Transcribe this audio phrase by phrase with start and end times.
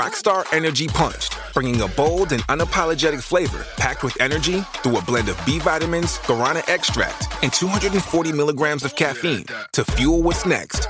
[0.00, 5.28] Rockstar Energy Punched, bringing a bold and unapologetic flavor packed with energy through a blend
[5.28, 10.88] of B vitamins, guarana extract, and 240 milligrams of caffeine to fuel what's next.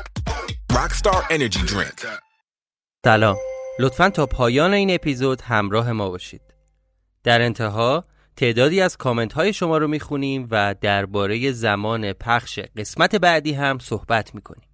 [0.71, 2.07] Rockstar Energy Drink.
[3.05, 3.37] سلام
[3.79, 6.43] لطفا تا پایان این اپیزود همراه ما باشید
[7.25, 8.05] در انتها
[8.37, 14.35] تعدادی از کامنت های شما رو می‌خونیم و درباره زمان پخش قسمت بعدی هم صحبت
[14.35, 14.69] می‌کنیم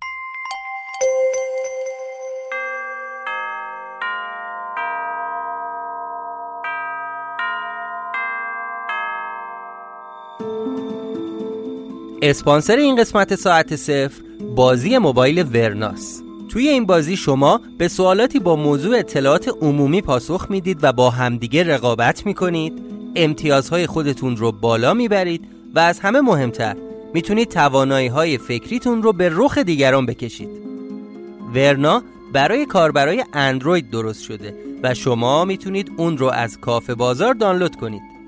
[12.23, 14.23] اسپانسر این قسمت ساعت صفر
[14.55, 16.23] بازی موبایل ورناس.
[16.49, 21.65] توی این بازی شما به سوالاتی با موضوع اطلاعات عمومی پاسخ می‌دید و با همدیگه
[21.65, 22.73] رقابت می‌کنید.
[23.17, 26.77] امتیازهای خودتون رو بالا می‌برید و از همه مهمتر
[27.15, 30.51] می‌تونید توانایی های فکریتون رو به رخ دیگران بکشید.
[31.55, 37.77] ورنا برای کاربرای اندروید درست شده و شما می‌تونید اون رو از کافه بازار دانلود
[37.77, 38.20] کنید.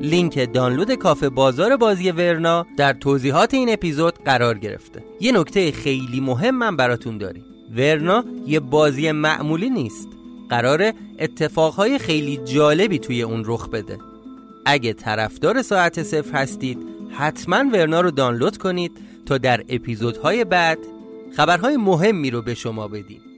[0.00, 5.04] لینک دانلود کافه بازار بازی ورنا در توضیحات این اپیزود قرار گرفته.
[5.20, 7.44] یه نکته خیلی مهم من براتون داریم.
[7.76, 10.08] ورنا یه بازی معمولی نیست.
[10.48, 13.98] قرار اتفاقهای خیلی جالبی توی اون رخ بده.
[14.66, 16.78] اگه طرفدار ساعت صفر هستید
[17.10, 18.92] حتما ورنا رو دانلود کنید
[19.26, 20.78] تا در اپیزودهای بعد
[21.36, 23.29] خبرهای مهمی رو به شما بدیم.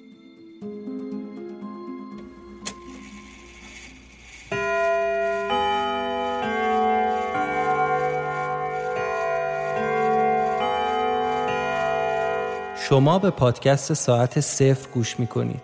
[12.92, 15.62] شما به پادکست ساعت صفر گوش می‌کنید.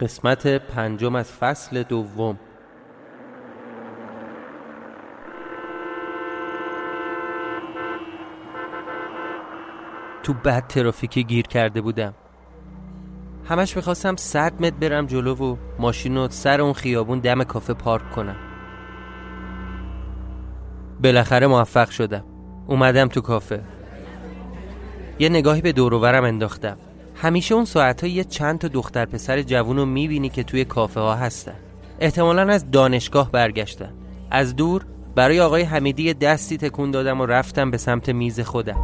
[0.00, 2.38] قسمت پنجم از فصل دوم.
[10.22, 12.14] تو بد ترافیکی گیر کرده بودم.
[13.48, 18.10] همش می‌خواستم 100 متر برم جلو و ماشین رو سر اون خیابون دم کافه پارک
[18.10, 18.36] کنم.
[21.02, 22.24] بالاخره موفق شدم.
[22.66, 23.60] اومدم تو کافه.
[25.18, 26.76] یه نگاهی به دوروورم انداختم.
[27.14, 31.14] همیشه اون ساعت یه چند تا دختر پسر جوون رو می‌بینی که توی کافه ها
[31.14, 31.54] هستن.
[32.00, 33.92] احتمالا از دانشگاه برگشتن.
[34.30, 38.80] از دور برای آقای حمیدی دستی تکون دادم و رفتم به سمت میز خودم.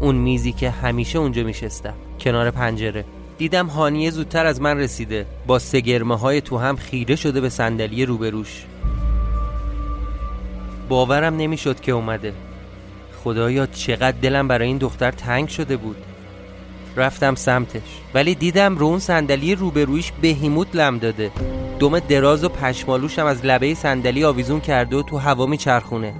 [0.00, 1.94] اون میزی که همیشه اونجا میشستم.
[2.20, 3.04] کنار پنجره.
[3.40, 5.26] دیدم هانیه زودتر از من رسیده.
[5.46, 8.64] با سگرمه های تو هم خیره شده به صندلی روبروش.
[10.88, 12.32] باورم نمی‌شد که اومده.
[13.24, 15.96] خدایا چقدر دلم برای این دختر تنگ شده بود.
[16.96, 21.30] رفتم سمتش ولی دیدم رو اون صندلی روبرویش بهیموت لم داده.
[21.78, 26.14] دم دراز و پشمالوشم از لبه صندلی آویزون کرده و تو هوا میچرخونه.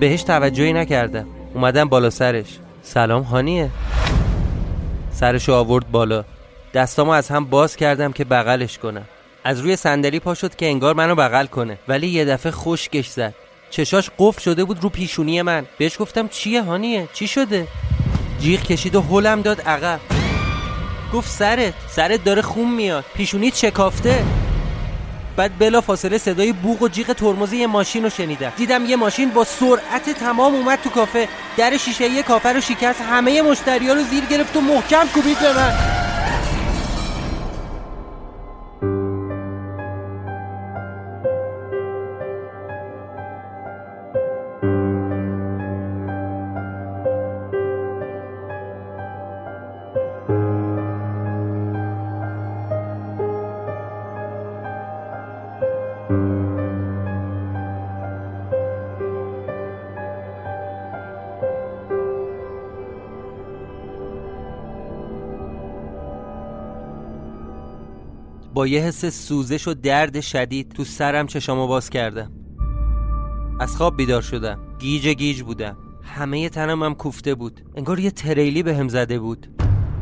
[0.00, 1.26] بهش توجهی نکردم.
[1.54, 2.58] اومدم بالا سرش.
[2.82, 3.70] سلام هانیه.
[5.12, 6.24] سرشو آورد بالا.
[6.74, 9.04] دستامو از هم باز کردم که بغلش کنم.
[9.44, 11.78] از روی صندلی پا شد که انگار منو بغل کنه.
[11.88, 13.34] ولی یه دفعه خشکش زد.
[13.70, 15.66] چشاش قفل شده بود رو پیشونی من.
[15.78, 17.66] بهش گفتم چیه هانیه؟ چی شده؟
[18.40, 20.00] جیغ کشید و هلم داد عقب.
[21.12, 23.04] گفت سرت سرت داره خون میاد.
[23.14, 24.24] پیشونیت شکافته
[25.36, 28.52] بعد بلا فاصله صدای بوغ و جیغ ترمز یه ماشین رو شنیدم.
[28.56, 31.28] دیدم یه ماشین با سرعت تمام اومد تو کافه.
[31.56, 33.00] در شیشه یه کافه رو شکست.
[33.00, 36.09] همه مشتریا رو زیر گرفت و محکم کوبید به من.
[68.66, 72.32] یه حس سوزش و درد شدید تو سرم چشامو باز کردم.
[73.60, 74.58] از خواب بیدار شدم.
[74.78, 75.76] گیج گیج بودم.
[76.02, 77.60] همه تنم هم کوفته بود.
[77.76, 79.46] انگار یه تریلی به زده بود.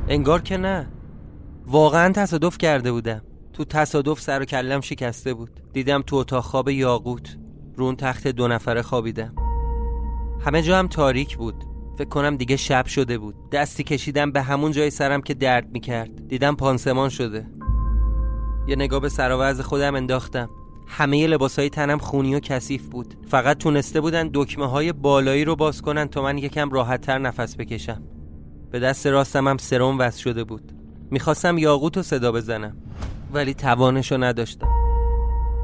[0.08, 0.88] انگار که نه.
[1.66, 3.22] واقعا تصادف کرده بودم.
[3.52, 5.60] تو تصادف سر و کلم شکسته بود.
[5.72, 7.36] دیدم تو اتاق خواب یاقوت.
[7.76, 9.34] رون تخت دو نفره خوابیدم.
[10.40, 11.64] همه جا هم تاریک بود.
[11.98, 13.50] فکر کنم دیگه شب شده بود.
[13.50, 16.28] دستی کشیدم به همون جای سرم که درد می‌کرد.
[16.28, 17.46] دیدم پانسمان شده.
[18.68, 20.50] یه نگاه به سراوز خودم انداختم.
[20.86, 23.14] همه لباسای تنم خونی و کثیف بود.
[23.28, 27.56] فقط تونسته بودن دکمه های بالایی رو باز کنن تا من یکم راحت تر نفس
[27.56, 28.02] بکشم.
[28.70, 30.72] به دست راستم هم سرم وز شده بود.
[31.10, 32.76] می‌خواستم یاقوت رو صدا بزنم
[33.32, 34.68] ولی توانشو نداشتم.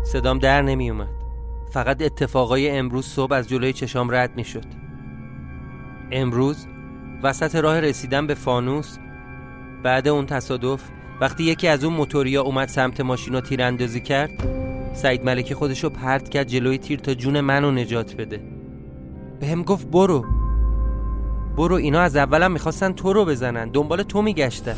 [0.04, 1.08] صدام در نمیومد
[1.72, 4.66] فقط اتفاقای امروز صبح از جلوی چشام رد می‌شد.
[6.12, 6.66] امروز
[7.22, 8.96] وسط راه رسیدن به فانوس
[9.82, 10.82] بعد اون تصادف
[11.20, 14.30] وقتی یکی از اون موتوریا اومد سمت ماشین رو تیراندازی کرد
[14.94, 18.40] سعید ملکی خودشو پرت کرد جلوی تیر تا جون منو نجات بده.
[19.40, 20.24] به هم گفت برو.
[21.56, 23.68] برو اینا از اولم می‌خواستن تو رو بزنن.
[23.68, 24.76] دنبال تو میگشتن.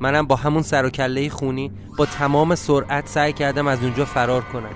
[0.00, 4.42] منم با همون سر و کله خونی با تمام سرعت سعی کردم از اونجا فرار
[4.42, 4.74] کنم.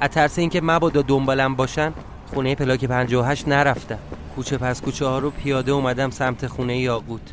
[0.00, 1.92] از ترس اینکه مبادا دنبالم باشن
[2.34, 3.98] خونه پلاک 58 نرفتم.
[4.36, 7.32] کوچه پس کوچه ها رو پیاده اومدم سمت خونه یاقوت.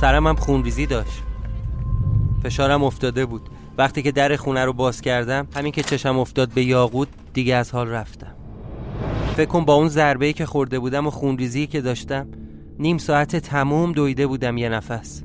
[0.00, 1.22] سرم هم خونریزی داشت.
[2.42, 3.42] فشارم افتاده بود.
[3.78, 7.72] وقتی که در خونه رو باز کردم همین که چشم افتاد به یاقوت دیگه از
[7.72, 8.34] حال رفتم.
[9.36, 12.26] فکر کن با اون ضربه‌ای که خورده بودم و خونریزی که داشتم
[12.78, 15.22] نیم ساعت تموم دویده بودم یه نفس.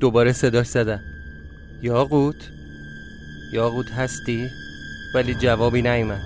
[0.00, 1.00] دوباره صداش زدم.
[1.82, 2.50] یاقوت؟
[3.52, 4.46] یاقوت هستی؟
[5.14, 6.22] ولی جوابی نیومد.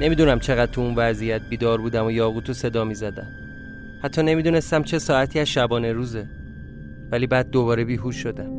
[0.00, 3.43] نمی‌دونم چقدر تو اون وضعیت بیدار بودم و یاقوت رو صدا می‌زدم.
[4.04, 6.28] حتی نمی‌دونستم چه ساعتی از شبانه روزه
[7.12, 8.50] ولی بعد دوباره بیهوش شدم.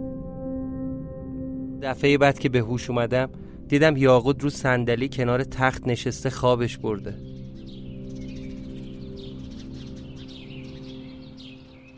[1.81, 3.30] دفعه بعد که به هوش اومدم
[3.68, 7.13] دیدم یاقوت رو صندلی کنار تخت نشسته خوابش برده.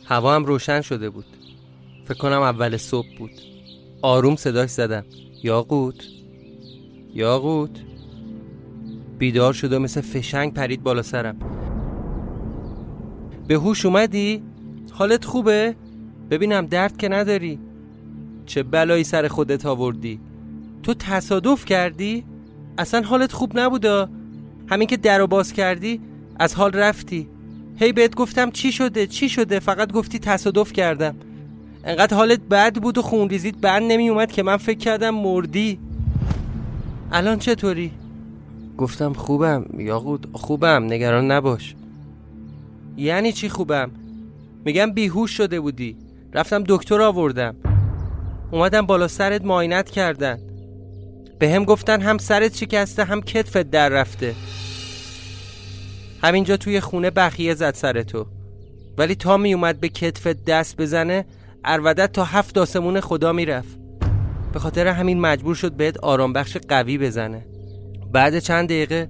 [0.06, 1.26] هوا هم روشن شده بود.
[2.06, 3.32] فکر کنم اول صبح بود.
[4.02, 5.06] آروم صداش زدم.
[5.44, 6.08] یاقوت؟
[7.14, 7.80] یاقوت؟
[9.18, 11.67] بیدار شد و مثل فشنگ پرید بالا سرم.
[13.48, 14.44] به هوش اومدی؟
[14.92, 15.76] حالت خوبه؟
[16.30, 17.60] ببینم درد که نداری.
[18.46, 20.20] چه بلایی سر خودت آوردی؟
[20.84, 22.24] تو تصادف کردی؟
[22.78, 24.10] اصلا حالت خوب نبودا
[24.68, 26.02] همین که در باز کردی
[26.40, 27.28] از حال رفتی.
[27.76, 31.16] هی بهت گفتم چی شده؟ چی شده؟ فقط گفتی تصادف کردم.
[31.84, 35.80] انقدر حالت بد بود و خونریزیت بند نمی اومد که من فکر کردم مردی.
[37.12, 37.92] الان چطوری؟
[38.78, 41.76] گفتم خوبم یاقوت خوبم نگران نباش.
[42.98, 43.92] یعنی چی خوبم؟
[44.66, 45.98] میگم بیهوش شده بودی.
[46.34, 47.56] رفتم دکتر آوردم.
[48.52, 50.40] اومدم بالا سرت ماینت کردن.
[51.40, 54.36] به هم گفتن هم سرت شکسته هم کتفت در رفته.
[56.24, 58.26] همینجا توی خونه بخیه زد سر تو.
[58.98, 61.26] ولی تا می اومد به کتفت دست بزنه
[61.66, 63.78] ارودت تا هفت آسمون خدا می‌رفت.
[64.54, 67.46] به خاطر همین مجبور شد بهت آرام بخش قوی بزنه.
[68.12, 69.10] بعد چند دقیقه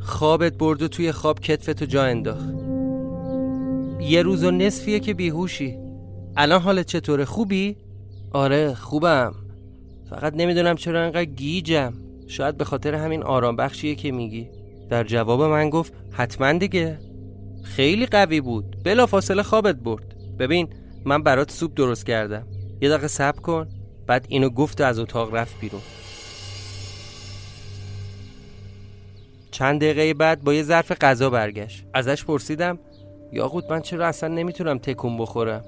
[0.00, 2.73] خوابت برد و توی خواب کتفتو جا انداخت.
[4.08, 5.78] یه روز و نصفیه که بیهوشی.
[6.36, 7.76] الان حالت چطوره خوبی؟
[8.32, 9.34] آره خوبم.
[10.10, 11.92] فقط نمی‌دونم چرا انقدر گیجم.
[12.26, 14.48] شاید به خاطر همین آرام بخشیه که میگی.
[14.90, 16.98] در جواب من گفت حتما دیگه.
[17.62, 18.76] خیلی قوی بود.
[18.84, 20.14] بلا فاصله خوابت برد.
[20.38, 20.68] ببین
[21.04, 22.46] من برات سوپ درست کردم.
[22.80, 23.68] یه دقیقه صبر کن.
[24.06, 25.82] بعد اینو گفت از اتاق رفت بیرون.
[29.50, 31.84] چند دقیقه بعد با یه ظرف غذا برگشت.
[31.94, 32.78] ازش پرسیدم
[33.32, 35.64] یاقوت من چرا اصلا نمی‌تونم تکون بخورم؟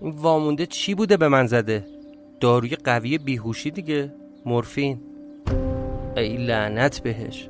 [0.00, 1.86] این وامونده چی بوده به من زده؟
[2.40, 4.14] داروی قوی بیهوشی دیگه
[4.46, 5.00] مورفین.
[6.16, 7.48] ای لعنت بهش.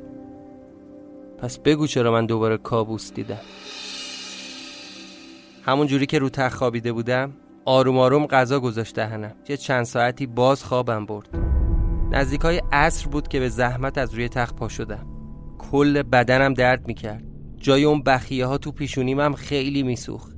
[1.38, 3.40] پس بگو چرا من دوباره کابوس دیدم.
[5.62, 7.32] همون جوری که رو تخت خوابیده بودم
[7.64, 9.34] آروم آروم غذا گذاشت دهنم.
[9.48, 11.28] یه چند ساعتی باز خوابم برد.
[12.10, 15.06] نزدیک های عصر بود که به زحمت از روی تخت پا شدم.
[15.58, 17.31] کل بدنم درد می‌کرد.
[17.62, 20.36] جای اون بخیه ها تو پیشونیم هم خیلی میسوخت.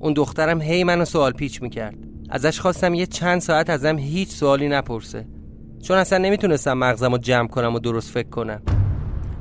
[0.00, 1.98] اون دخترم هی منو سوال پیچ می‌کرد.
[2.30, 5.28] ازش خواستم یه چند ساعت ازم هیچ سوالی نپرسه.
[5.82, 8.62] چون اصلا نمی‌تونستم مغزم رو جمع کنم و درست فکر کنم.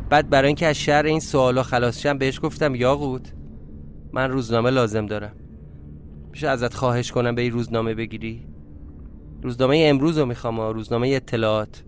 [0.09, 3.33] بعد برای اینکه از شر این سوالا خلاص شم بهش گفتم یاقوت
[4.13, 5.33] من روزنامه لازم دارم.
[6.31, 8.47] میشه ازت خواهش کنم به این روزنامه بگیری؟
[9.43, 11.83] روزنامه امروز رو می‌خوام روزنامه اطلاعات.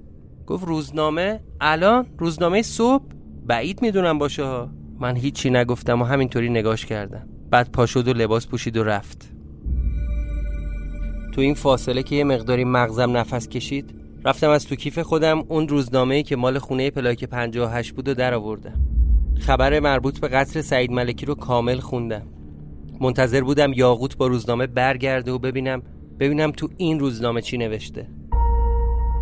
[0.48, 3.05] گفت روزنامه؟ الان؟ روزنامه صبح؟
[3.46, 4.70] بعید می‌دونم باشه ها.
[5.03, 7.27] من هیچی نگفتم و همینطوری نگاش کردم.
[7.50, 9.29] بعد پا و لباس پوشید و رفت.
[11.31, 13.95] تو این فاصله که یه مقداری مغزم نفس کشید
[14.25, 18.33] رفتم از تو کیف خودم اون روزنامه‌ای که مال خونه پلاک 58 بود و در
[18.33, 18.74] آوردم.
[19.39, 22.27] خبر مربوط به قتل سعید ملکی رو کامل خوندم.
[23.01, 25.81] منتظر بودم یاقوت با روزنامه برگرده و ببینم
[26.19, 28.07] ببینم تو این روزنامه چی نوشته.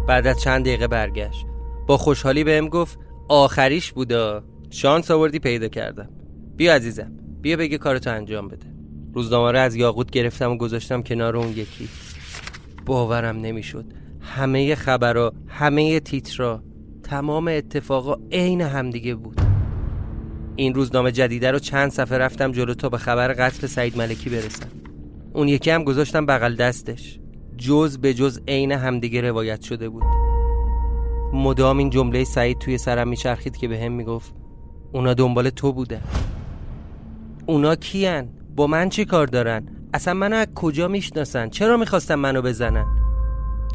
[0.08, 1.46] بعد از چند دقیقه برگشت.
[1.88, 4.44] با خوشحالی بهم گفت آخریش بودا.
[4.74, 6.10] شانس آوردی پیدا کردم.
[6.56, 7.12] بیا عزیزم
[7.42, 8.66] بیا بگه کارتو انجام بده.
[9.14, 11.90] روزنامه رو از یاقوت گرفتم و گذاشتم کنار اون یکی.
[12.86, 13.86] باورم نمی‌شد.
[14.22, 16.64] همه خبرها همه تیترا
[17.04, 19.42] تمام اتفاقا عین همدیگه بود.
[20.56, 24.70] این روزنامه جدیده رو چند صفحه رفتم جلو تا به خبر قتل سعید ملکی برسم.
[25.34, 27.20] اون یکی هم گذاشتم بغل دستش.
[27.58, 30.04] جز به جز عین همدیگه روایت شده بود.
[31.34, 34.41] مدام این جمله سعید توی سرم میچرخید که به هم می‌گفت
[34.94, 36.02] اونا دنبال تو بوده
[37.46, 42.42] اونا کیان؟ با من چی کار دارن؟ اصلا منو از کجا می‌شناسن؟ چرا می‌خواستن منو
[42.42, 42.86] بزنن؟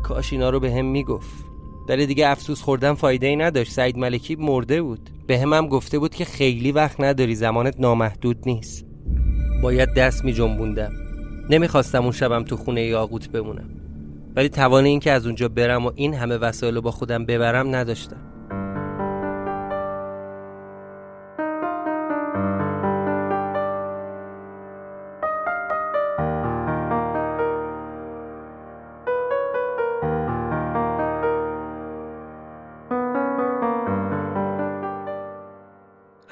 [0.02, 1.44] کاش اینا رو به هم می‌گفت
[1.88, 5.98] داره دیگه افسوس خوردن فایده ای نداشت سعید ملکی مرده بود به هم, هم گفته
[5.98, 8.86] بود که خیلی وقت نداری زمانت نامحدود نیست
[9.62, 10.92] باید دست می جنبوندم
[11.50, 13.70] نمی‌خواستم اون شبم تو خونه یاقوت بمونم
[14.36, 18.25] ولی توان این که از اونجا برم و این همه وسایل با خودم ببرم نداشتم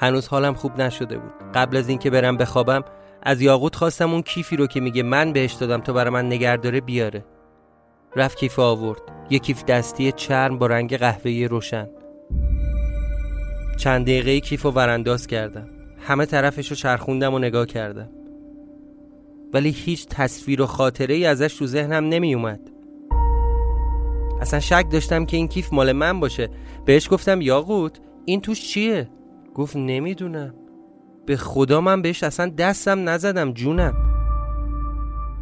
[0.05, 1.31] هنوز حالم خوب نشده بود.
[1.53, 2.83] قبل از اینکه برم بخوابم
[3.23, 6.81] از یاقوت خواستم اون کیفی رو که میگه من بهش دادم تا برای من نگهداره
[6.81, 7.25] بیاره.
[8.15, 9.01] رفت کیف آورد.
[9.29, 11.87] یه کیف دستی چرم با رنگ قهوه‌ای روشن.
[13.77, 15.69] چند دقیقه کیف رو ورانداز کردم.
[15.99, 18.09] همه طرفش رو چرخوندم و نگاه کردم.
[19.53, 22.59] ولی هیچ تصویر و خاطره ای ازش تو ذهنم نمی اومد
[24.41, 26.49] اصلا شک داشتم که این کیف مال من باشه.
[26.85, 29.09] بهش گفتم یاقوت این توش چیه؟
[29.55, 30.53] گفت نمی‌دونم.
[31.25, 33.95] به خدا من بهش اصلا دستم نزدم جونم.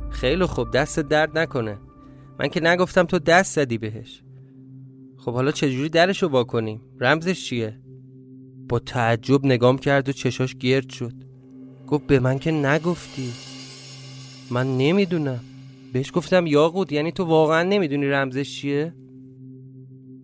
[0.09, 1.77] خیلی خوب دست درد نکنه.
[2.39, 4.23] من که نگفتم تو دست زدی بهش.
[5.17, 7.79] خب حالا چجوری درشو وا کنیم؟ رمزش چیه؟
[8.69, 11.13] با تعجب نگام کرد و چشاش گرد شد.
[11.87, 13.31] گفت به من که نگفتی.
[14.51, 15.39] من نمی‌دونم.
[15.93, 18.93] بهش گفتم یاقود یعنی تو واقعا نمی‌دونی رمزش چیه؟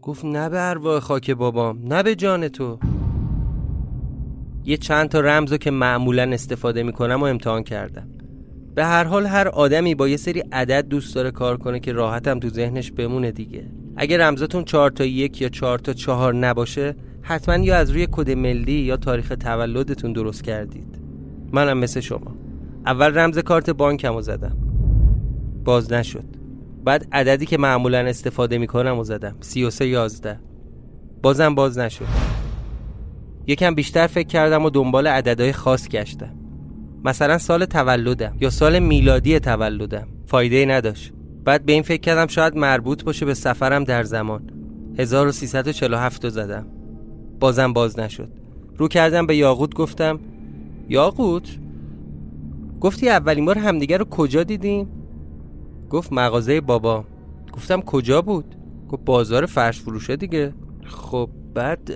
[0.02, 2.80] گفت نه به ارواح خاک بابام نه به جان تو.
[4.70, 8.08] یه چند تا رمزو که معمولا استفاده می‌کنم و امتحان کردم.
[8.76, 12.40] به هر حال هر آدمی با یه سری عدد دوست داره کار کنه که راحتم
[12.40, 13.66] تو ذهنش بمونه دیگه.
[13.98, 18.32] اگه رمزاتون چهار تا یک یا چهار تا چهار نباشه حتما یا از روی کد
[18.32, 21.00] ملی یا تاریخ تولدتون درست کردید.
[21.54, 22.36] منم مثل شما.
[22.86, 24.58] اول رمز کارت بانکم رو زدم.
[25.64, 26.26] باز نشد.
[26.86, 29.36] بعد عددی که معمولا استفاده می‌کنم و زدم.
[29.40, 30.40] 33 11
[31.22, 32.39] بازم باز نشد.
[33.50, 36.36] یکم بیشتر فکر کردم و دنبال عددهای خاص گشتم.
[37.04, 40.08] مثلا سال تولدم یا سال میلادی تولدم.
[40.26, 41.14] فایده نداشت.
[41.46, 44.52] بعد به این فکر کردم شاید مربوط باشه به سفرم در زمان.
[44.98, 46.68] 1347 زدم.
[47.40, 48.30] بازم باز نشد.
[48.78, 50.20] رو کردم به یاقوت گفتم
[50.90, 51.58] یاقوت؟
[52.82, 54.88] گفتی اولین بار همدیگه رو کجا دیدیم؟
[55.90, 57.06] گفت مغازه بابا.
[57.54, 58.56] گفتم کجا بود؟
[58.90, 60.54] گفت بازار فرش فروشه دیگه.
[60.86, 61.92] خب بعد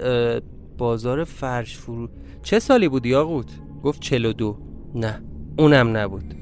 [0.77, 2.10] بازار فرش فرو
[2.44, 3.51] چه سالی بود یاقوت؟
[3.84, 4.58] گفت 42
[4.96, 5.22] نه
[5.58, 6.36] اونم نبود.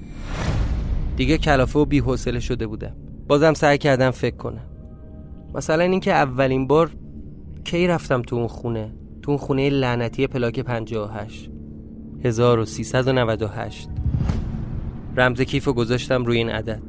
[1.16, 2.96] دیگه کلافه و بیحوصله شده بودم.
[3.28, 4.66] بازم سعی کردم فکر کنم.
[5.56, 6.92] مثلا اینکه اولین بار
[7.64, 11.50] کی رفتم تو اون خونه؟ تو اون خونه لعنتی پلاک 58
[12.24, 13.90] 1398
[15.18, 16.82] رمز کیف رو گذاشتم روی این عدد.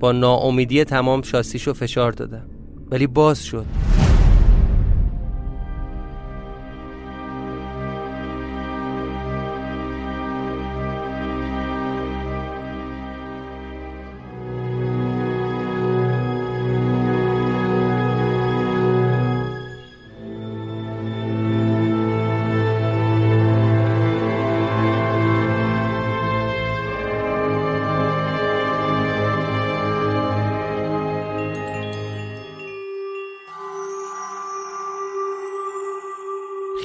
[0.00, 2.46] با ناامیدی تمام شاسیشو فشار دادم.
[2.90, 3.66] ولی باز شد.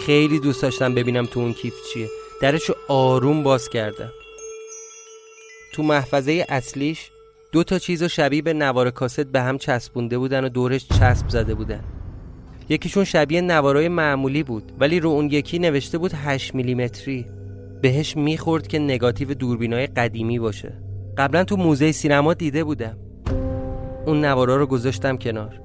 [0.06, 2.08] خیلی دوست داشتم ببینم تو اون کیف چیه.
[2.42, 4.12] درشو آروم باز کردم
[5.74, 7.12] تو محفظه اصلیش
[7.52, 11.54] دو تا چیز شبیه به نوار کاست به هم چسبونده بودن و دورش چسب زده
[11.54, 11.84] بودن.
[12.70, 17.26] یکیشون شبیه نوارای معمولی بود ولی رو اون یکی نوشته بود 8 میلیمتری.
[17.82, 20.74] بهش می‌خورد که نگاتیو دوربینای قدیمی باشه.
[21.18, 22.98] قبلا تو موزه سینما دیده بودم.
[24.06, 25.62] اون نوارا رو گذاشتم کنار.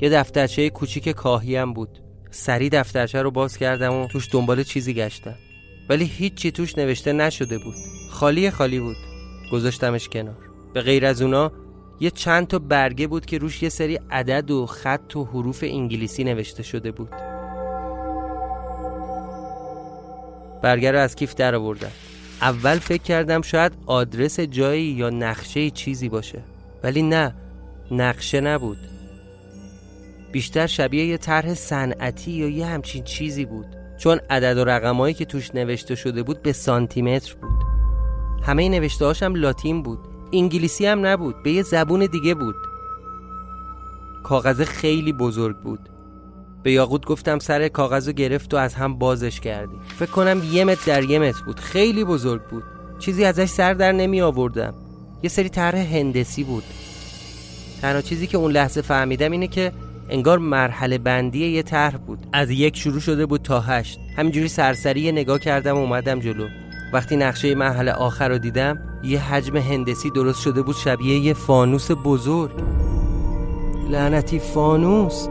[0.00, 2.09] یه دفترچه کوچیک کاهی هم بود.
[2.30, 5.34] سری دفترچه رو باز کردم و توش دنبال چیزی گشتم.
[5.88, 7.74] ولی هیچی توش نوشته نشده بود.
[8.10, 8.96] خالی خالی بود.
[9.52, 10.36] گذاشتمش کنار.
[10.74, 11.52] به غیر از اونا
[12.00, 16.24] یه چند تا برگه بود که روش یه سری عدد و خط و حروف انگلیسی
[16.24, 17.10] نوشته شده بود.
[20.62, 21.92] برگه رو از کیف در آوردم.
[22.42, 26.42] اول فکر کردم شاید آدرس جایی یا نقشه چیزی باشه.
[26.82, 27.34] ولی نه
[27.90, 28.78] نقشه نبود.
[30.32, 33.66] بیشتر شبیه یه طرح صنعتی یا یه همچین چیزی بود.
[33.98, 37.64] چون عدد و رقمایی که توش نوشته شده بود به سانتیمتر بود.
[38.42, 39.98] همه نوشته هاشم لاتین بود.
[40.32, 41.42] انگلیسی هم نبود.
[41.42, 42.54] به یه زبون دیگه بود.
[44.24, 45.88] کاغذ خیلی بزرگ بود.
[46.62, 49.76] به یاقوت گفتم سر کاغذ رو گرفت و از هم بازش کردی.
[49.98, 51.60] فکر کنم یه متر در یه متر بود.
[51.60, 52.62] خیلی بزرگ بود.
[52.98, 54.74] چیزی ازش سر در نمی آوردم.
[55.22, 56.64] یه سری طرح هندسی بود.
[57.82, 59.72] تنها چیزی که اون لحظه فهمیدم اینه که
[60.10, 62.26] انگار مرحله بندی یه طرح بود.
[62.32, 63.98] از یک شروع شده بود تا هشت.
[64.16, 66.48] همینجوری سرسری نگاه کردم و اومدم جلو.
[66.92, 71.90] وقتی نقشه مرحله آخر رو دیدم یه حجم هندسی درست شده بود شبیه یه فانوس
[72.04, 72.50] بزرگ.
[73.90, 75.28] لعنتی فانوس.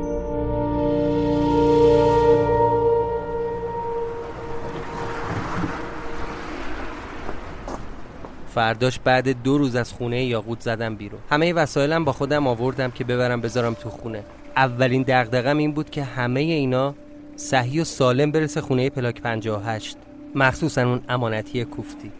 [8.53, 11.19] فرداش بعد دو روز از خونه یاقوت زدم بیرون.
[11.29, 14.23] همه وسایلم با خودم آوردم که ببرم بذارم تو خونه.
[14.55, 16.95] اولین دغدغم این بود که همه اینا
[17.35, 19.97] صحیح و سالم برسه خونه پلاک 58
[20.35, 22.11] مخصوصا اون امانتی کوفتی.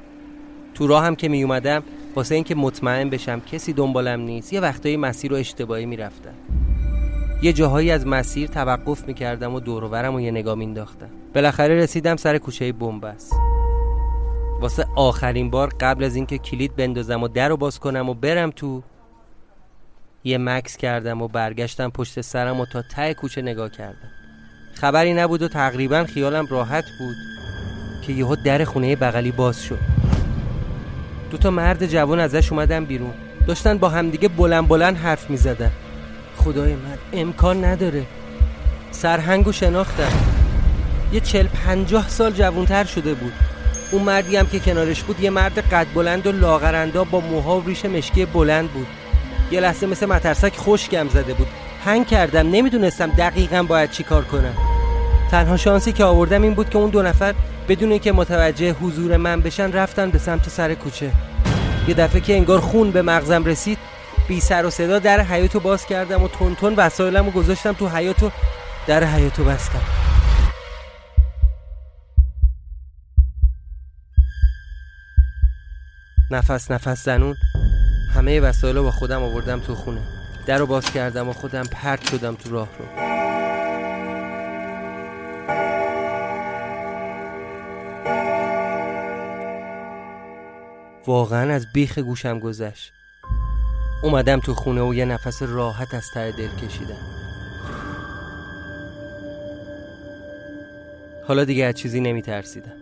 [0.74, 1.84] تو راه هم که می اومدم
[2.16, 6.34] واسه اینکه مطمئن بشم کسی دنبالم نیست یه وقتایی مسیر رو اشتباهی می‌رفتم
[7.42, 12.38] یه جاهایی از مسیر توقف می‌کردم و دورورم و یه نگاه مینداختم بالاخره رسیدم سر
[12.38, 13.34] کوچه بنبست
[14.62, 18.52] واسه آخرین بار قبل از اینکه کلید بندازم و در رو باز کنم و برم
[18.52, 18.84] تو
[20.24, 24.10] یه مکس کردم و برگشتم پشت سرم و تا ته کوچه نگاه کردم.
[24.74, 27.16] خبری نبود و تقریبا خیالم راحت بود
[28.08, 29.80] که یهو در خونه بغلی باز شد.
[31.32, 33.14] دو تا مرد جوان ازش اومدن بیرون.
[33.48, 35.72] داشتن با همدیگه بلند بلند حرف می زدن
[36.38, 38.06] خدای من امکان نداره.
[38.92, 40.12] سرهنگ و شناختم.
[41.14, 43.34] یه چل پنجاه سال جوانتر شده بود.
[43.92, 47.66] اون مردی هم که کنارش بود یه مرد قد بلند و لاغرندا با موها و
[47.66, 48.88] ریش مشکی بلند بود.
[49.52, 51.48] یه لحظه مثل مترسک خوشگم زده بود.
[51.86, 54.54] هنگ کردم نمی‌دونستم دقیقا باید چی کار کنم.
[55.32, 57.36] تنها شانسی که آوردم این بود که اون دو نفر
[57.68, 61.12] بدون اینکه متوجه حضور من بشن رفتن به سمت سر کوچه.
[61.88, 63.78] یه دفعه که انگار خون به مغزم رسید
[64.28, 67.88] بی سر و صدا در حیاتو باز کردم و تون تون وسایلم رو گذاشتم تو
[67.88, 68.32] حیاتو
[68.88, 69.82] در حیاتو بستم.
[76.32, 77.36] نفس نفس زنون.
[78.16, 80.02] همه وسایل رو با خودم آوردم تو خونه.
[80.46, 82.86] در رو باز کردم و خودم پرت شدم تو راه رو.
[91.08, 92.94] واقعا از بیخ گوشم گذشت.
[94.04, 97.20] اومدم تو خونه و یه نفس راحت از ته دل کشیدم.
[101.28, 102.74] حالا دیگه از چیزی نمی ترسیدم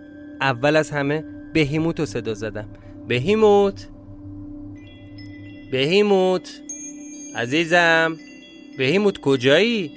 [0.42, 2.70] اول از همه بهیموت رو صدا زدم.
[3.08, 3.88] بهیموت!
[5.71, 6.62] بهیموت.
[7.36, 8.17] عزیزم
[8.77, 9.91] بهیموت کجایی؟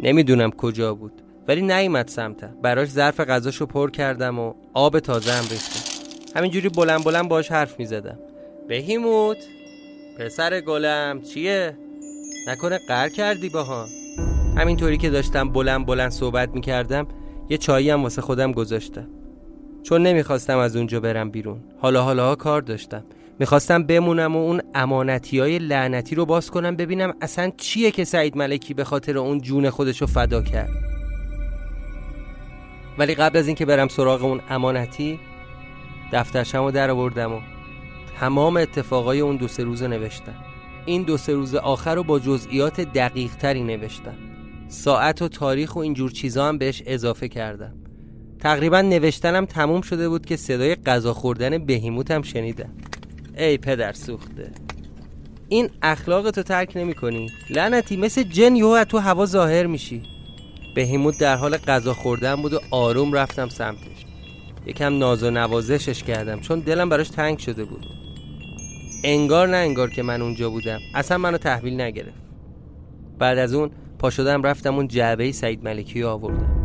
[0.00, 1.12] نمی‌دونم کجا بود
[1.48, 2.56] ولی نیومد سمتم.
[2.62, 5.80] براش ظرف غذاشو پر کردم و آب تازه هم ریختم.
[6.36, 8.18] همینجوری بلند بلند باش حرف می‌زدم.
[8.68, 9.36] بهیموت
[10.18, 11.76] پسر گلم چیه؟
[12.48, 13.86] نکنه قر کردی باها.
[14.56, 17.08] همینطوری که داشتم بلند بلند صحبت می‌کردم
[17.48, 19.08] یه چایی هم واسه خودم گذاشتم.
[19.82, 21.60] چون نمی‌خواستم از اونجا برم بیرون.
[21.78, 23.04] حالا حالا کار داشتم.
[23.38, 28.36] می‌خواستم بمونم و اون امانتی های لعنتی رو باز کنم ببینم اصلا چیه که سعید
[28.36, 30.70] ملکی به خاطر اون جون خودش رو فدا کرد.
[32.98, 35.20] ولی قبل از اینکه برم سراغ اون امانتی
[36.12, 37.40] دفترشم رو در آوردم و
[38.20, 40.34] تمام اتفاقای اون دو سه روز نوشتم.
[40.86, 44.14] این دو سه روز آخر رو با جزئیات دقیق تری نوشتم.
[44.68, 47.74] ساعت و تاریخ و اینجور چیزا هم بهش اضافه کردم.
[48.38, 52.70] تقریبا نوشتنم تموم شده بود که صدای غذا خوردن بهیموتم شنیدم.
[53.36, 54.50] ای پدر سوخته.
[55.48, 57.30] این اخلاق تو ترک نمی کنی.
[57.50, 60.02] لعنتی مثل جن یهو تو هوا ظاهر میشی.
[60.74, 64.06] بهیموت در حال غذا خوردن بود و آروم رفتم سمتش.
[64.66, 67.86] یکم ناز و نوازشش کردم چون دلم براش تنگ شده بود.
[69.04, 70.78] انگار نه انگار که من اونجا بودم.
[70.94, 72.22] اصلا منو تحویل نگرفت.
[73.18, 76.62] بعد از اون پا شدم رفتم اون جعبه سعید ملکی رو آوردم.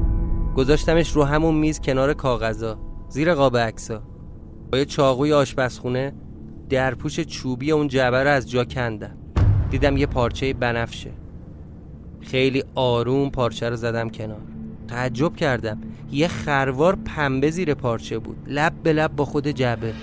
[0.55, 4.03] گذاشتمش رو همون میز کنار کاغذا زیر قاب عکسا
[4.71, 6.13] با یه چاقوی آشپزخونه
[6.69, 9.17] درپوش چوبی اون جعبه رو از جا کندم.
[9.69, 11.11] دیدم یه پارچه بنفشه.
[12.21, 14.41] خیلی آروم پارچه رو زدم کنار.
[14.87, 15.81] تعجب کردم.
[16.11, 18.37] یه خروار پنبه زیر پارچه بود.
[18.47, 19.93] لب به لب با خود جعبه.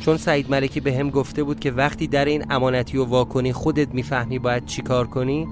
[0.00, 3.94] چون سعید ملکی به هم گفته بود که وقتی در این امانتی و واکنی خودت
[3.94, 5.46] می‌فهمی باید چی کار کنی.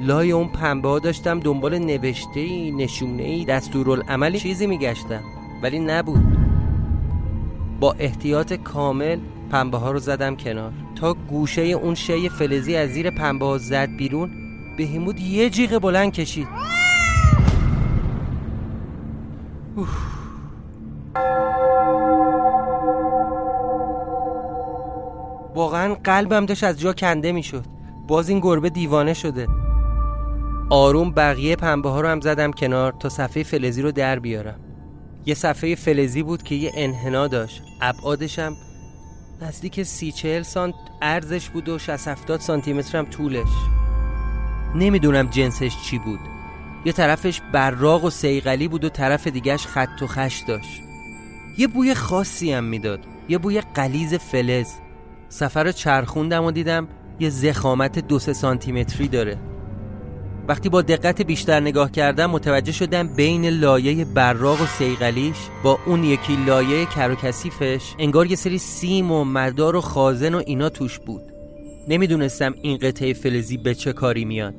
[0.00, 5.22] لای اون پنبه ها داشتم دنبال نوشته ای نشونه ای دستورالعملی چیزی میگشتم.
[5.62, 6.47] ولی نبود.
[7.80, 9.18] با احتیاط کامل
[9.50, 10.72] پنبه ها رو زدم کنار.
[11.00, 14.30] تا گوشه اون شی فلزی از زیر پنبه ها زد بیرون
[14.78, 16.48] بهیمود یه جیغ بلند کشید.
[25.54, 27.64] واقعا قلبم داشت از جا کنده می‌شد.
[28.08, 29.46] باز این گربه دیوانه شده.
[30.70, 34.60] آروم بقیه پنبه ها رو هم زدم کنار تا صفحه فلزی رو در بیارم.
[35.26, 37.62] یه صفحه فلزی بود که یه انحنا داشت.
[37.80, 38.56] ابعادش هم
[39.42, 43.48] نزدیک سی چهل سانت ارزش بود و 60 70 سانتی متر هم طولش.
[44.74, 46.20] نمی‌دونم جنسش چی بود.
[46.84, 50.80] یه طرفش براق و سیغلی بود و طرف دیگهش خط و خش داشت.
[51.58, 53.00] یه بوی خاصی هم می‌داد.
[53.28, 54.68] یه بوی قلیز فلز.
[55.28, 56.88] سفر رو چرخوندم و دیدم
[57.20, 59.38] یه زخامت دو سه سانتی متری داره.
[60.48, 66.04] وقتی با دقت بیشتر نگاه کردم متوجه شدم بین لایه براق و سیغلیش با اون
[66.04, 70.68] یکی لایه کر و کثیفش انگار یه سری سیم و مدار و خازن و اینا
[70.68, 71.22] توش بود.
[71.88, 74.54] نمی‌دونستم این قطعه فلزی به چه کاری میاد.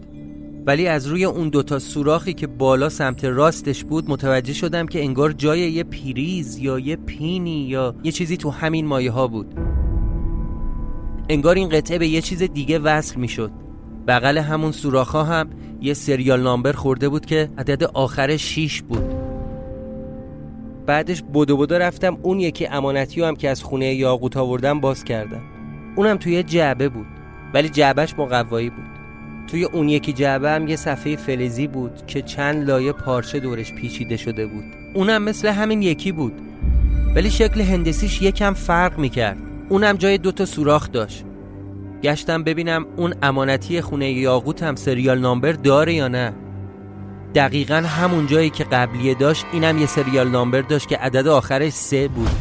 [0.65, 5.31] ولی از روی اون دوتا سوراخی که بالا سمت راستش بود متوجه شدم که انگار
[5.31, 9.53] جای یه پیریز یا یه پینی یا یه چیزی تو همین مایه ها بود.
[11.29, 13.68] انگار این قطعه به یه چیز دیگه وصل می‌شد.
[14.09, 15.49] بغل همون سوراخ ها هم
[15.81, 19.13] یه سریال نامبر خورده بود که عدد آخر 6 بود.
[20.85, 25.41] بعدش بدو بدو رفتم اون یکی امانتی هم که از خونه یاقوت آوردم باز کردم.
[25.95, 27.05] اونم توی جعبه بود
[27.53, 28.85] ولی جعبهش مقوایی بود.
[29.47, 34.17] توی اون یکی جعبه هم یه صفحه فلزی بود که چند لایه پارچه دورش پیچیده
[34.17, 34.63] شده بود.
[34.93, 36.33] اونم مثل همین یکی بود
[37.15, 39.37] ولی شکل هندسیش یکم فرق می‌کرد.
[39.69, 41.25] اونم جای دوتا سوراخ داشت.
[42.03, 46.33] گشتم ببینم اون امانتی خونه یاقوت هم سریال نامبر داره یا نه.
[47.35, 52.07] دقیقا همون جایی که قبلیه داشت اینم یه سریال نامبر داشت که عدد آخرش سه
[52.07, 52.31] بود.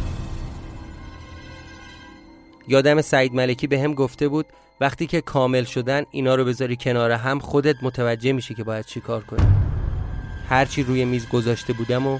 [2.67, 4.45] یادم سعید ملکی به هم گفته بود
[4.81, 9.01] وقتی که کامل شدن اینا رو بذاری کنار هم خودت متوجه میشی که باید چی
[9.01, 9.47] کار کنی.
[10.49, 12.19] هرچی روی میز گذاشته بودم و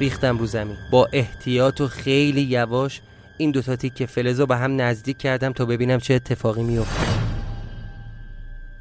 [0.00, 0.76] ریختم رو زمین.
[0.90, 3.00] با احتیاط و خیلی یواش
[3.38, 7.06] این دوتا تیکه فلز رو به هم نزدیک کردم تا ببینم چه اتفاقی میفته.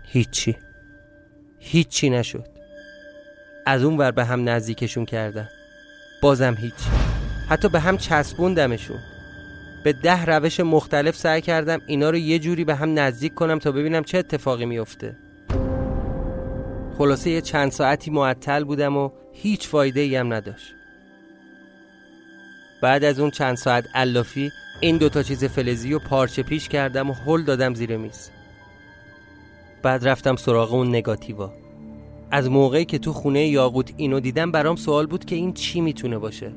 [0.03, 0.57] هیچی.
[1.59, 2.47] هیچی نشد.
[3.65, 5.49] از اون ور به هم نزدیکشون کردم.
[6.21, 6.89] بازم هیچی.
[7.49, 8.99] حتی به هم چسبوندمشون.
[9.83, 13.71] به ده روش مختلف سعی کردم اینا رو یه جوری به هم نزدیک کنم تا
[13.71, 15.15] ببینم چه اتفاقی میفته.
[16.97, 20.75] خلاصه یه چند ساعتی معطل بودم و هیچ فایده ای هم نداشت.
[22.83, 27.13] بعد از اون چند ساعت علافی این دوتا چیز فلزی و پارچه پیش کردم و
[27.13, 28.29] هل دادم زیر میز.
[29.83, 31.51] بعد رفتم سراغ اون نگاتیوا.
[32.31, 36.17] از موقعی که تو خونه یاقوت اینو دیدم برام سوال بود که این چی می‌تونه
[36.17, 36.51] باشه.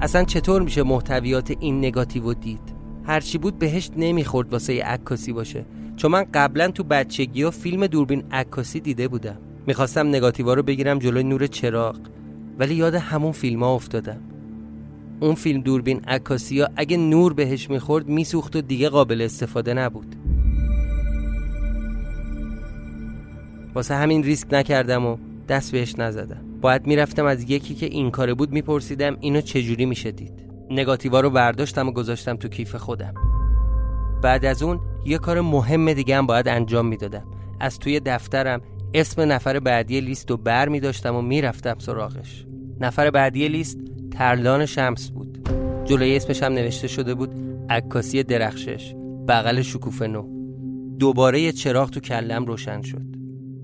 [0.00, 2.74] اصلا چطور میشه محتویات این نگاتیو دید؟
[3.04, 5.64] هرچی بود بهش نمی‌خورد واسه عکاسی باشه.
[5.96, 9.36] چون من قبلا تو بچگی ها فیلم دوربین عکاسی دیده بودم.
[9.66, 11.96] می‌خواستم نگاتیوا رو بگیرم جلوی نور چراغ.
[12.58, 14.20] ولی یاد همون فیلم ها افتادم.
[15.24, 20.16] اون فیلم دوربین عکاسی ها اگه نور بهش می‌خورد میسوخت و دیگه قابل استفاده نبود.
[23.74, 25.16] واسه همین ریسک نکردم و
[25.48, 26.44] دست بهش نزدم.
[26.60, 30.44] باید می‌رفتم از یکی که این کاره بود میپرسیدم اینو چجوری میشه دید.
[30.70, 33.14] نگاتیوا رو برداشتم و گذاشتم تو کیف خودم.
[34.22, 37.24] بعد از اون یه کار مهم دیگه هم باید انجام می‌دادم.
[37.60, 38.60] از توی دفترم
[38.94, 42.46] اسم نفر بعدی لیست رو بر می داشتم و می‌رفتم سراغش.
[42.80, 43.78] نفر بعدی لیست
[44.14, 45.48] ترلان شمس بود.
[45.84, 47.34] جلوی اسمش هم نوشته شده بود
[47.70, 48.94] عکاسی درخشش
[49.28, 50.22] بغل شکوفه نو.
[50.98, 53.06] دوباره یه چراغ تو کلم روشن شد.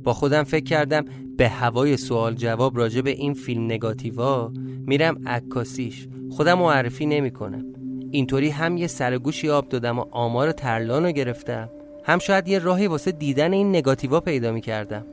[0.02, 1.04] با خودم فکر کردم
[1.36, 4.52] به هوای سوال جواب راجع به این فیلم نگاتیوا
[4.86, 6.08] میرم عکاسیش.
[6.30, 7.64] خودم معرفی نمی کنم.
[8.10, 11.68] اینطوری هم یه سرگوشی آب دادم و آمار ترلان رو گرفتم.
[12.04, 15.06] هم شاید یه راهی واسه دیدن این نگاتیوا پیدا می کردم.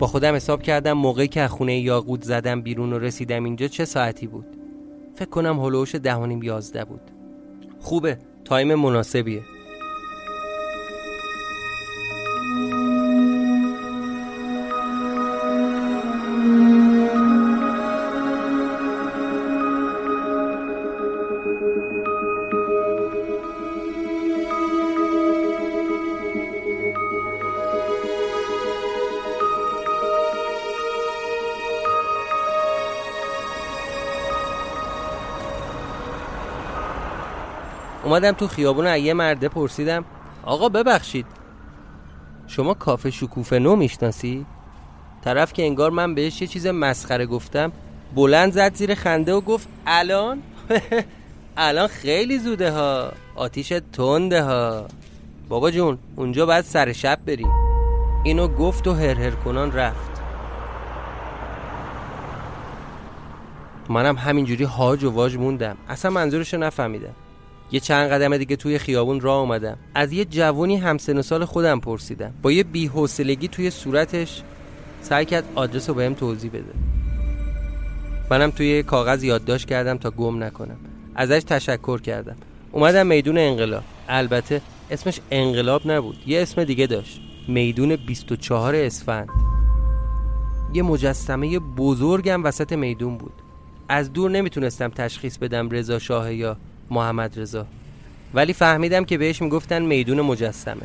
[0.00, 3.84] با خودم حساب کردم موقعی که از خونه یاقوت زدم بیرون و رسیدم اینجا چه
[3.84, 4.46] ساعتی بود؟
[5.14, 7.00] فکر کنم هلوش دهانیم یازده بود.
[7.80, 9.42] خوبه تایم مناسبیه.
[38.04, 40.04] اومدم تو خیابون از یه مرده پرسیدم
[40.44, 41.26] آقا ببخشید
[42.46, 44.46] شما کافه شکوفه نو می‌شناسی؟
[45.24, 47.72] طرف که انگار من بهش یه چیز مسخره گفتم
[48.14, 50.42] بلند زد زیر خنده و گفت الان؟
[51.56, 54.86] الان خیلی زوده ها آتیش تنده ها.
[55.48, 57.46] بابا جون اونجا باید سر شب بری
[58.24, 60.10] اینو گفت و هر هر کنان رفت.
[63.88, 65.76] منم همینجوری هاج و واج موندم.
[65.88, 67.14] اصلا منظورشو نفهمیدم.
[67.72, 69.76] یه چند قدم دیگه توی خیابون راه اومدم.
[69.94, 72.32] از یه جوونی همسن و سال خودم پرسیدم.
[72.42, 74.42] با یه بی‌حوصلگی توی صورتش
[75.02, 76.72] سعی کرد آدرس رو بهم توضیح بده.
[78.30, 80.76] منم توی کاغذ یادداشت کردم تا گم نکنم.
[81.14, 82.36] ازش تشکر کردم.
[82.72, 83.82] اومدم میدون انقلاب.
[84.08, 86.16] البته اسمش انقلاب نبود.
[86.26, 87.20] یه اسم دیگه داشت.
[87.48, 89.28] میدون 24 اسفند.
[90.74, 93.32] یه مجسمه بزرگم وسط میدون بود.
[93.88, 96.56] از دور نمی‌تونستم تشخیص بدم رضا شاه یا
[96.90, 97.66] محمد رضا.
[98.34, 100.82] ولی فهمیدم که بهش می‌گفتن میدون مجسمه.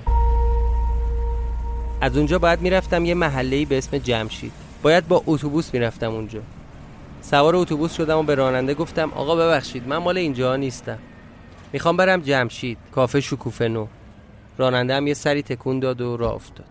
[2.02, 4.52] از اونجا باید می‌رفتم یه محله‌ای به اسم جمشید.
[4.84, 6.42] باید با اتوبوس می‌رفتم اونجا.
[7.22, 10.98] سوار اتوبوس شدم و به راننده گفتم آقا ببخشید من مال اینجا نیستم.
[11.74, 13.88] می‌خوام برم جمشید کافه شکوفه نو.
[14.58, 16.66] راننده هم یه سری تکون داد و راه افتاد.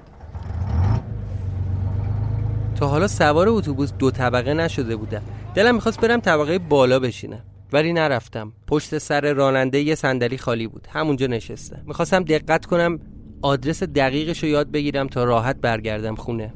[2.77, 5.23] تا حالا سوار اتوبوس دو طبقه نشده بودم.
[5.55, 7.41] دلم می‌خواست برم طبقه بالا بشینم.
[7.73, 8.53] ولی نرفتم.
[8.67, 10.89] پشت سر راننده یه صندلی خالی بود.
[10.91, 11.83] همونجا نشستم.
[11.87, 12.99] می‌خواستم دقت کنم
[13.43, 16.53] آدرس دقیقش رو یاد بگیرم تا راحت برگردم خونه.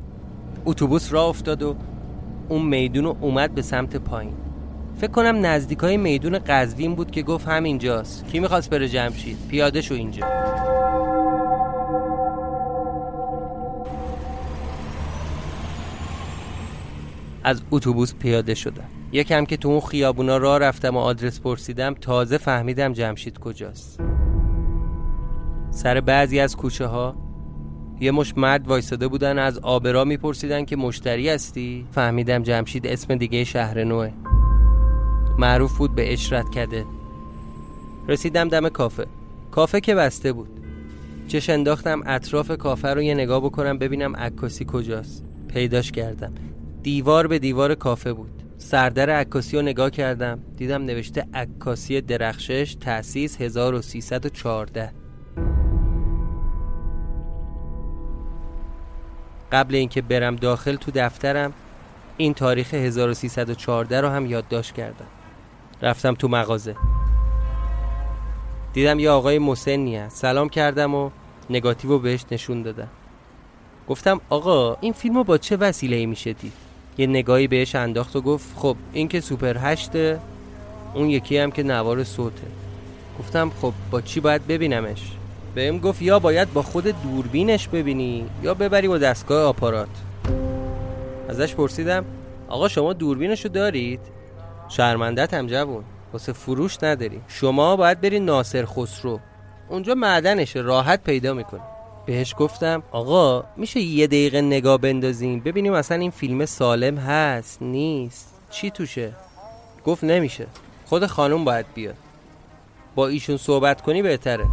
[0.64, 1.77] اتوبوس راه افتاد و
[2.49, 4.35] اون میدون رو اومد به سمت پایین.
[4.97, 8.27] فکر کنم نزدیکای میدون قزوین بود که گفت همینجاست.
[8.29, 10.27] کی می‌خواست بره جمشید پیاده شو اینجا.
[17.44, 18.88] از اتوبوس پیاده شدم.
[19.12, 24.01] یکم که تو اون خیابونا راه رفتم و آدرس پرسیدم تازه فهمیدم جمشید کجاست.
[25.70, 27.16] سر بعضی از کوچه ها
[28.01, 33.44] یه مش مرد وایساده بودن از آبرا میپرسیدن که مشتری هستی؟ فهمیدم جمشید اسم دیگه
[33.44, 34.11] شهر نوه.
[35.38, 36.85] معروف بود به اشرت کده.
[38.09, 39.07] رسیدم دم کافه.
[39.51, 40.48] کافه که بسته بود.
[41.29, 45.24] چش انداختم اطراف کافه رو یه نگاه بکنم ببینم عکاسی کجاست.
[45.48, 46.33] پیداش کردم.
[46.88, 48.42] دیوار به دیوار کافه بود.
[48.59, 50.38] سردر عکاسی رو نگاه کردم.
[50.57, 54.92] دیدم نوشته عکاسی درخشش تأسیس 1314
[59.53, 61.53] قبل اینکه برم داخل تو دفترم
[62.16, 65.07] این تاریخ 1314 رو هم یادداشت کردم.
[65.83, 66.77] رفتم تو مغازه.
[68.72, 71.11] دیدم یه آقای مسنی سلام کردم و
[71.51, 72.88] نگاتیو بهش نشون دادم.
[73.88, 76.67] گفتم آقا این فیلم رو با چه وسیله ای میشه دید
[76.99, 80.21] یه نگاهی بهش انداخت و گفت خب این که سوپر هشته
[80.95, 82.47] اون یکی هم که نوار صوته.
[83.19, 85.13] گفتم خب با چی باید ببینمش؟
[85.55, 89.89] بهم گفت یا باید با خود دوربینش ببینی یا ببری با دستگاه آپارات.
[91.29, 92.05] ازش پرسیدم
[92.49, 94.01] آقا شما دوربینشو دارید؟
[94.69, 97.21] شرمندت هم جوون واسه فروش نداری.
[97.29, 99.21] شما باید بری ناصر خسرو.
[99.69, 101.61] اونجا معدنشه راحت پیدا می‌کنی
[102.09, 108.40] بهش گفتم آقا میشه یه دقیقه نگاه بندازیم؟ ببینیم اصلا این فیلم سالم هست نیست.
[108.51, 109.12] چی توشه؟
[109.85, 110.47] گفت نمیشه.
[110.87, 111.94] خود خانم باید بیاد.
[112.94, 114.47] با ایشون صحبت کنی بهتره.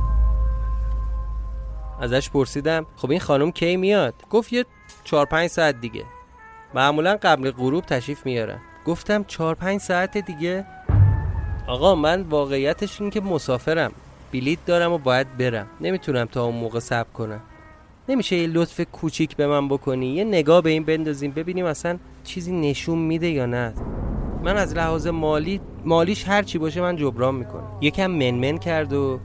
[2.02, 4.66] ازش پرسیدم خب این خانم کی میاد؟ گفت یه
[5.04, 6.04] چهار پنج ساعت دیگه.
[6.74, 8.60] معمولا قبل غروب تشریف میارن.
[8.86, 10.66] گفتم چهار پنج ساعت دیگه؟
[11.68, 13.92] آقا من واقعیتش این که مسافرم.
[14.32, 15.68] بلیت دارم و باید برم.
[15.82, 17.42] نمی‌تونم تا اون موقع صبر کنم.
[18.10, 22.52] نمیشه یه لطف کوچیک به من بکنی؟ یه نگاه به این بندازیم ببینیم اصلا چیزی
[22.52, 23.74] نشون میده یا نه.
[24.44, 27.78] من از لحاظ مالی مالیش هر چی باشه من جبران می‌کنم.
[27.82, 29.20] یکم منمن کرد و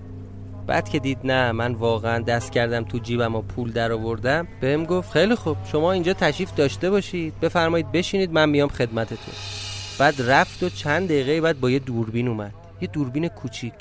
[0.67, 4.85] بعد که دید نه من واقعا دست کردم تو جیبم و پول در آوردم بهم
[4.85, 7.41] گفت خیلی خوب شما اینجا تشریف داشته باشید.
[7.41, 9.35] بفرمایید بشینید من میام خدمتتون.
[9.99, 12.53] بعد رفت و چند دقیقه بعد با یه دوربین اومد.
[12.81, 13.75] یه دوربین کوچیک.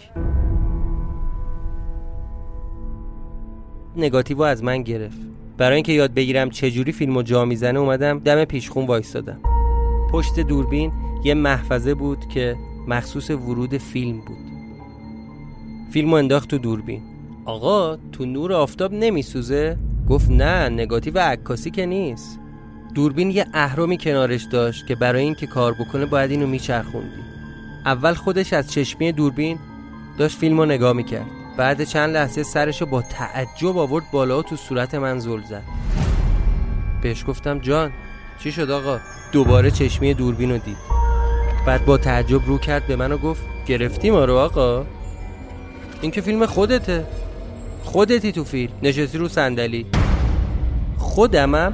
[3.97, 5.17] نگاتیو از من گرفت.
[5.57, 9.39] برای اینکه یاد بگیرم چجوری فیلمو جا می‌زنه اومدم دم پیشخون وایستادم.
[10.11, 10.91] پشت دوربین
[11.23, 12.55] یه محفظه بود که
[12.87, 14.37] مخصوص ورود فیلم بود.
[15.91, 17.01] فیلمو انداخت تو دوربین.
[17.45, 19.77] آقا تو نور آفتاب نمیسوزه؟
[20.09, 22.39] گفت نه نگاتیو عکاسی که نیست.
[22.95, 27.21] دوربین یه اهرمی کنارش داشت که برای اینکه کار بکنه باید اینو میچرخوندی.
[27.85, 29.57] اول خودش از چشمی دوربین
[30.17, 31.38] داشت فیلمو نگاه می‌کرد.
[31.59, 35.63] بعد چند لحظه سرشو با تعجب آورد بالا تو صورت من زل زد.
[37.01, 37.91] بهش گفتم جان
[38.43, 38.99] چی شد آقا؟
[39.31, 40.77] دوباره چشمی دوربین رو دید.
[41.65, 44.85] بعد با تعجب رو کرد به من و گفت گرفتی ما رو آقا.
[46.01, 47.05] این که فیلم خودته.
[47.83, 49.85] خودتی تو فیلم نشستی رو صندلی.
[50.97, 51.73] خودمم؟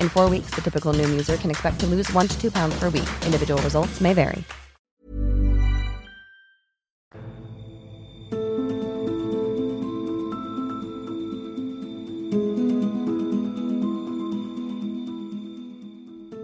[0.00, 2.78] In four weeks, the typical Noom user can expect to lose one to two pounds
[2.78, 3.08] per week.
[3.24, 4.44] Individual results may vary.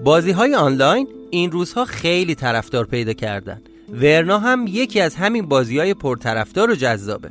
[0.04, 3.62] بازی های آنلاین این روزها خیلی طرفدار پیدا کردن
[3.92, 7.30] ورنا هم یکی از همین بازی های پرطرفدار و جذابه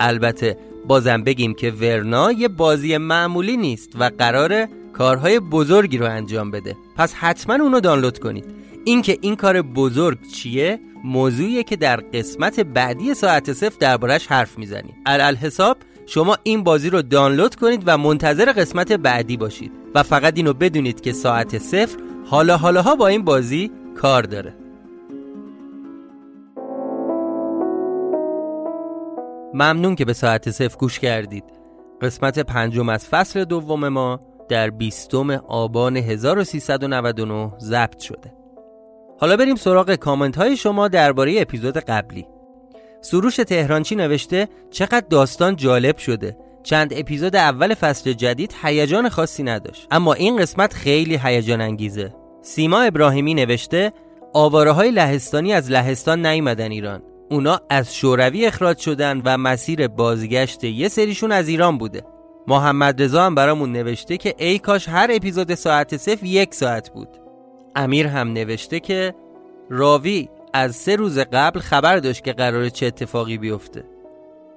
[0.00, 4.68] البته بازم بگیم که ورنا یه بازی معمولی نیست و قراره
[5.02, 6.76] کارهای بزرگی رو انجام بده.
[6.96, 8.44] پس حتما اونو دانلود کنید.
[8.84, 14.94] اینکه این کار بزرگ چیه موضوعیه که در قسمت بعدی ساعت صفر دربارش حرف می‌زنیم.
[15.06, 19.72] علال حساب شما این بازی رو دانلود کنید و منتظر قسمت بعدی باشید.
[19.94, 24.54] و فقط اینو بدونید که ساعت صفر حالا حالاها با این بازی کار داره.
[29.54, 31.44] ممنون که به ساعت صفر گوش کردید.
[32.02, 34.20] قسمت پنجم از فصل دوم ما.
[34.52, 38.32] در بیستم آبان 1399 ضبط شده.
[39.20, 42.26] حالا بریم سراغ کامنت های شما درباره اپیزود قبلی.
[43.00, 46.36] سروش تهرانچی نوشته چقدر داستان جالب شده.
[46.62, 49.86] چند اپیزود اول فصل جدید هیجان خاصی نداشت.
[49.90, 52.14] اما این قسمت خیلی هیجان انگیزه.
[52.42, 53.92] سیما ابراهیمی نوشته
[54.34, 57.02] آواره های لهستانی از لهستان نیومدن ایران.
[57.30, 62.02] اونا از شوروی اخراج شدن و مسیر بازگشت یه سریشون از ایران بوده.
[62.46, 67.08] محمد رضا هم برامون نوشته که ای کاش هر اپیزود ساعت صفر یک ساعت بود.
[67.76, 69.14] امیر هم نوشته که
[69.70, 73.84] راوی از سه روز قبل خبر داشت که قرار چه اتفاقی بیفته.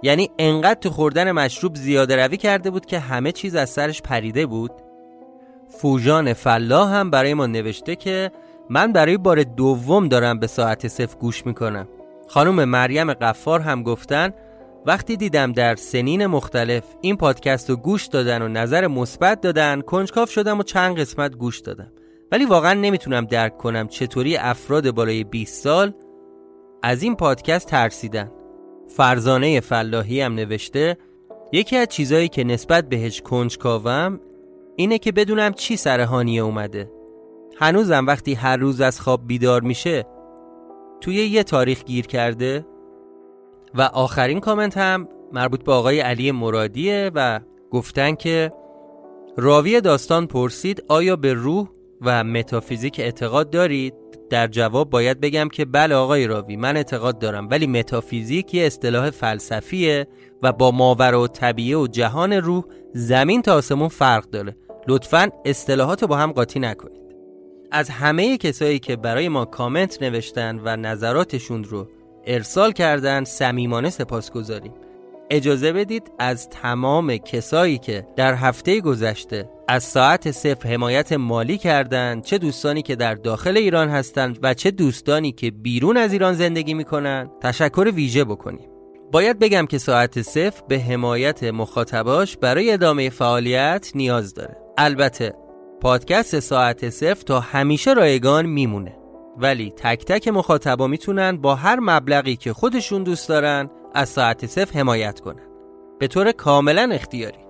[0.04, 4.45] یعنی انقدر تو خوردن مشروب زیاده روی کرده بود که همه چیز از سرش پریده
[4.45, 4.71] بود.
[5.69, 8.31] فوجان فلاح هم برای ما نوشته که
[8.69, 11.88] من برای بار دوم دارم به ساعت صفر گوش می‌کنم.
[12.27, 14.33] خانم مریم قفار هم گفتن
[14.86, 20.31] وقتی دیدم در سنین مختلف این پادکست رو گوش دادن و نظر مثبت دادن کنجکاف
[20.31, 21.92] شدم و چند قسمت گوش دادم.
[22.31, 25.94] ولی واقعا نمی‌تونم درک کنم چطوری افراد بالای 20 سال
[26.83, 28.31] از این پادکست ترسیدن.
[28.88, 30.98] فرزانه فلاحی هم نوشته
[31.52, 34.19] یکی از چیزایی که نسبت بهش کنجکاوم
[34.75, 36.92] اینه که بدونم چی سر هانیه اومده.
[37.58, 40.06] هنوزم وقتی هر روز از خواب بیدار میشه
[41.02, 42.65] توی یه تاریخ گیر کرده
[43.76, 47.40] و آخرین کامنت هم مربوط به آقای علی مرادیه و
[47.71, 48.52] گفتن که
[49.38, 51.67] راوی داستان پرسید آیا به روح
[52.02, 53.94] و متافیزیک اعتقاد دارید؟
[54.30, 59.10] در جواب باید بگم که بله آقای راوی من اعتقاد دارم ولی متافیزیک یه اصطلاح
[59.10, 60.08] فلسفیه
[60.44, 62.63] و با ماورا و طبیعه و جهان روح
[62.94, 64.58] زمین تا آسمون فرق داره
[64.88, 67.02] لطفا اصطلاحات رو با هم قاطی نکنید
[67.71, 71.88] از همه کسایی که برای ما کامنت نوشتن و نظراتشون رو
[72.26, 74.73] ارسال کردن صمیمانه سپاس گذاریم
[75.30, 82.23] اجازه بدید از تمام کسایی که در هفته گذشته از ساعت صفر حمایت مالی کردند
[82.23, 86.73] چه دوستانی که در داخل ایران هستند و چه دوستانی که بیرون از ایران زندگی
[86.73, 88.69] می‌کنن تشکر ویژه بکنیم.
[89.12, 94.58] باید بگم که ساعت صفر به حمایت مخاطباش برای ادامه فعالیت نیاز داره.
[94.78, 95.34] البته
[95.82, 99.04] پادکست ساعت صفر تا همیشه رایگان میمونه.
[99.38, 104.79] ولی تک تک مخاطبا می‌تونن با هر مبلغی که خودشون دوست دارن از ساعت صفر
[104.79, 105.48] حمایت کنن
[106.00, 107.46] به طور کاملا اختیاری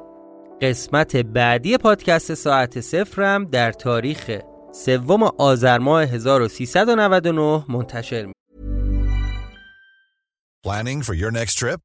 [0.61, 4.39] قسمت بعدی پادکست ساعت صفرم در تاریخ
[4.71, 8.33] سوم آذر ماه 1399 منتشر می
[10.65, 11.84] Planning for your next trip?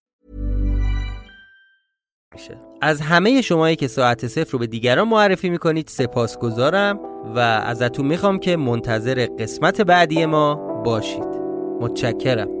[2.81, 6.99] از همه شمایی که ساعت صفر رو به دیگران معرفی می‌کنید سپاسگزارم
[7.35, 10.55] و ازتون می‌خوام که منتظر قسمت بعدی ما
[10.85, 11.41] باشید.
[11.81, 12.60] متشکرم.